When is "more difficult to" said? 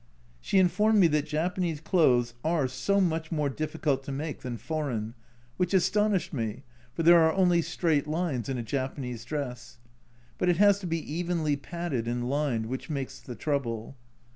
3.31-4.11